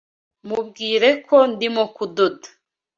[0.47, 2.47] Mubwire ko ndimo kudoda.